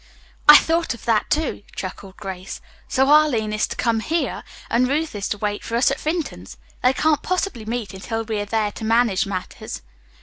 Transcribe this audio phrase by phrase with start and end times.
[0.49, 5.13] "I thought of that, too," chuckled Grace, "so Arline is to come here, and Ruth
[5.13, 6.57] is to wait for us at Vinton's.
[6.81, 9.83] They can't possibly meet until we are there to manage matters.